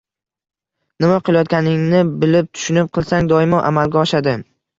—Nima 1.03 1.19
qilayotganingni 1.27 1.99
bilib, 2.25 2.49
tushunib 2.57 2.91
qilsang, 2.99 3.31
doimo 3.35 3.61
amalga 3.71 4.03
oshadi. 4.07 4.37